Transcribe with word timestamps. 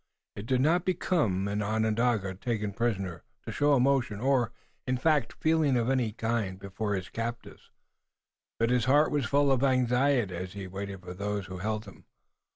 It 0.35 0.47
did 0.47 0.61
not 0.61 0.83
become 0.83 1.47
an 1.47 1.61
Onondaga 1.61 2.33
taken 2.33 2.73
prisoner 2.73 3.21
to 3.45 3.51
show 3.51 3.75
emotion, 3.75 4.19
or, 4.19 4.51
in 4.87 4.97
fact, 4.97 5.33
feeling 5.39 5.77
of 5.77 5.91
any 5.91 6.11
kind 6.11 6.57
before 6.57 6.95
his 6.95 7.07
captors, 7.09 7.69
but 8.57 8.71
his 8.71 8.85
heart 8.85 9.11
was 9.11 9.27
full 9.27 9.51
of 9.51 9.63
anxiety 9.63 10.35
as 10.35 10.53
he 10.53 10.65
waited 10.65 11.05
with 11.05 11.19
those 11.19 11.45
who 11.45 11.59
held 11.59 11.85
him. 11.85 12.05